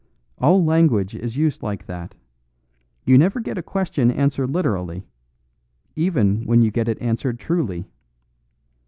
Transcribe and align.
All 0.39 0.65
language 0.65 1.13
is 1.13 1.37
used 1.37 1.61
like 1.61 1.85
that; 1.85 2.15
you 3.05 3.19
never 3.19 3.39
get 3.39 3.59
a 3.59 3.61
question 3.61 4.09
answered 4.09 4.49
literally, 4.49 5.05
even 5.95 6.41
when 6.47 6.63
you 6.63 6.71
get 6.71 6.89
it 6.89 6.99
answered 6.99 7.37
truly. 7.37 7.85